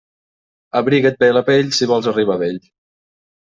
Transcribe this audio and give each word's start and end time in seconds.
Abriga't 0.79 1.21
bé 1.25 1.29
la 1.39 1.45
pell, 1.51 1.71
si 1.81 1.91
vols 1.95 2.11
arribar 2.15 2.39
a 2.41 2.45
vell. 2.47 2.61